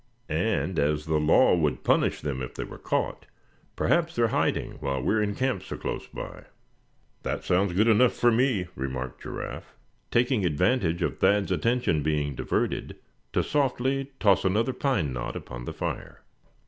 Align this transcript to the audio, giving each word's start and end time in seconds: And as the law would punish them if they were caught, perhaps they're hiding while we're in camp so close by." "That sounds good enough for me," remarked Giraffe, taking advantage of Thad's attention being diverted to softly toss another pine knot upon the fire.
And 0.27 0.79
as 0.79 1.05
the 1.05 1.19
law 1.19 1.53
would 1.53 1.83
punish 1.83 2.21
them 2.21 2.41
if 2.41 2.55
they 2.55 2.63
were 2.63 2.79
caught, 2.79 3.27
perhaps 3.75 4.15
they're 4.15 4.29
hiding 4.29 4.77
while 4.79 4.99
we're 4.99 5.21
in 5.21 5.35
camp 5.35 5.61
so 5.61 5.77
close 5.77 6.07
by." 6.07 6.45
"That 7.21 7.43
sounds 7.43 7.73
good 7.73 7.87
enough 7.87 8.13
for 8.13 8.31
me," 8.31 8.65
remarked 8.75 9.21
Giraffe, 9.21 9.75
taking 10.09 10.43
advantage 10.43 11.03
of 11.03 11.19
Thad's 11.19 11.51
attention 11.51 12.01
being 12.01 12.33
diverted 12.33 12.95
to 13.33 13.43
softly 13.43 14.11
toss 14.19 14.43
another 14.43 14.73
pine 14.73 15.13
knot 15.13 15.35
upon 15.35 15.65
the 15.65 15.71
fire. 15.73 16.23